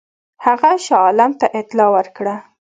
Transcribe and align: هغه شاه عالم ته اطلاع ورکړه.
هغه 0.45 0.69
شاه 0.85 1.01
عالم 1.05 1.31
ته 1.39 1.45
اطلاع 1.59 1.89
ورکړه. 1.95 2.35